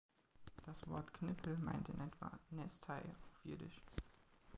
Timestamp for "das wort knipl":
0.65-1.55